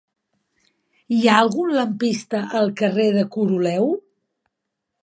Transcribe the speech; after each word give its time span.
Hi 1.17 1.19
ha 1.27 1.35
algun 1.41 1.75
lampista 1.81 2.43
al 2.61 2.73
carrer 2.83 3.07
de 3.19 3.29
Coroleu? 3.39 3.89